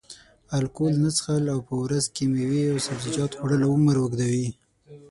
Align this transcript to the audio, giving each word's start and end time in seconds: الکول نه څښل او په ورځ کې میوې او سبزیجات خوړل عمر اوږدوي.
الکول 0.57 0.93
نه 1.03 1.09
څښل 1.15 1.43
او 1.53 1.59
په 1.67 1.73
ورځ 1.83 2.05
کې 2.15 2.23
میوې 2.33 2.63
او 2.71 2.77
سبزیجات 2.85 3.31
خوړل 3.37 3.61
عمر 3.71 3.95
اوږدوي. 3.99 4.49